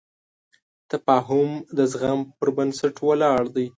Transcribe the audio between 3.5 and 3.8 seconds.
دی.